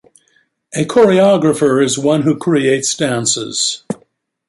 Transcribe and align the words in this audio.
A 0.73 0.83
"choreographer" 0.83 1.79
is 1.85 1.99
one 1.99 2.23
who 2.23 2.35
creates 2.35 2.95
dances. 2.95 3.83